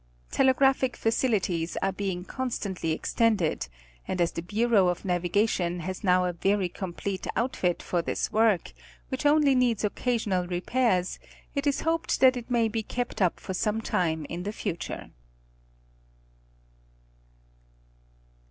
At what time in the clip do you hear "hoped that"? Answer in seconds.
11.81-12.35